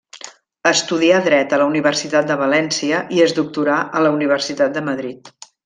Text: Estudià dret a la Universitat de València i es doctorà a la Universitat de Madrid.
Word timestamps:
Estudià 0.69 1.19
dret 1.27 1.53
a 1.57 1.59
la 1.63 1.67
Universitat 1.73 2.31
de 2.31 2.39
València 2.41 3.03
i 3.19 3.23
es 3.27 3.37
doctorà 3.41 3.79
a 4.01 4.03
la 4.07 4.15
Universitat 4.19 4.77
de 4.81 4.85
Madrid. 4.91 5.35